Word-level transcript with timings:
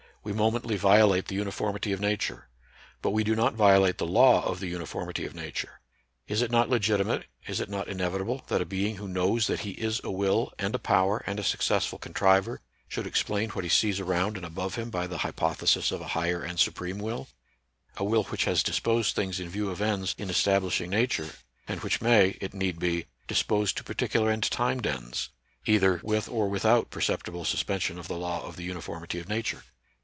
"We 0.23 0.33
momently 0.33 0.77
violate 0.77 1.29
the 1.29 1.33
uniformity 1.35 1.91
of 1.93 1.99
Nature. 1.99 2.47
But 3.01 3.09
we 3.09 3.23
do 3.23 3.35
not 3.35 3.55
violate 3.55 3.97
the 3.97 4.05
law 4.05 4.45
of 4.45 4.59
the 4.59 4.67
uniformity 4.67 5.25
of 5.25 5.33
Nature. 5.33 5.79
Is 6.27 6.43
it 6.43 6.51
not 6.51 6.69
legitimate, 6.69 7.25
is 7.47 7.59
it 7.59 7.69
not 7.71 7.87
inev 7.87 7.87
94 7.87 7.87
NATURAL 7.87 7.87
SCIENCE 7.87 7.87
AND 7.87 8.01
RELIGION. 8.13 8.37
itable, 8.37 8.47
that 8.49 8.61
a 8.61 8.65
being 8.67 8.97
wlio 8.97 9.09
knows 9.09 9.47
that 9.47 9.59
he 9.61 9.71
is 9.71 9.99
a 10.03 10.11
will, 10.11 10.53
and 10.59 10.75
a 10.75 10.79
power, 10.79 11.23
and 11.25 11.39
a 11.39 11.41
sticcessful 11.41 11.97
contriver, 11.99 12.59
should 12.87 13.07
explain 13.07 13.49
what 13.49 13.63
he 13.65 13.69
sees 13.71 13.99
around 13.99 14.37
and 14.37 14.45
above 14.45 14.75
him 14.75 14.91
by 14.91 15.07
the 15.07 15.17
hypothesis 15.17 15.91
of 15.91 16.01
a 16.01 16.09
higher 16.13 16.43
and 16.43 16.59
supreme 16.59 16.99
will? 16.99 17.27
A 17.97 18.03
will 18.03 18.25
which 18.25 18.45
has 18.45 18.61
disposed 18.61 19.15
things 19.15 19.39
in 19.39 19.49
view 19.49 19.71
of 19.71 19.81
ends 19.81 20.13
in 20.19 20.29
establishing 20.29 20.91
Nature, 20.91 21.31
and 21.67 21.79
which 21.81 21.99
may, 21.99 22.37
it 22.39 22.53
need 22.53 22.77
be, 22.77 23.07
dispose 23.27 23.73
to 23.73 23.83
particular 23.83 24.29
and 24.29 24.43
timed 24.43 24.85
ends, 24.85 25.29
either 25.65 25.99
with 26.03 26.29
or 26.29 26.47
without 26.47 26.91
perceptible 26.91 27.43
suspension 27.43 27.97
of 27.97 28.07
the 28.07 28.17
law 28.19 28.45
of 28.45 28.55
the 28.55 28.63
uniformity 28.63 29.17
of 29.19 29.27
Nature. 29.27 29.63